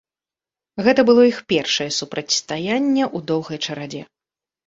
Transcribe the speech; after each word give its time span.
Гэта 0.87 1.01
было 1.09 1.25
іх 1.31 1.37
першае 1.51 1.87
супрацьстаянне 1.99 3.03
ў 3.05 3.17
доўгай 3.33 3.59
чарадзе. 3.65 4.01